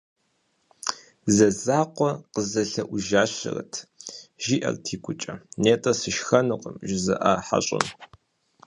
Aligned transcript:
«Зэзакъуэ 1.35 2.11
къызэлъэӏужащэрэт», 2.33 3.73
жиӏэрт 4.43 4.85
игукӏэ, 4.95 5.33
нетӏэ 5.61 5.91
«сышхэнукъым» 5.99 6.75
жызыӏа 6.87 7.33
хьэщӏэм. 7.45 7.85